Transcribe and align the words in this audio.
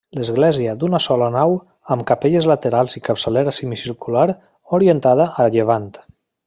L'església 0.17 0.71
d'una 0.83 1.01
sola 1.05 1.27
nau 1.35 1.53
amb 1.97 2.05
capelles 2.13 2.49
laterals 2.53 2.97
i 3.01 3.05
capçalera 3.09 3.55
semicircular 3.61 4.27
orientada 4.79 5.33
a 5.45 5.51
llevant. 5.57 5.91